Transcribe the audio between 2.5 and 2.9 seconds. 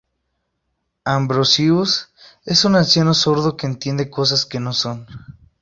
un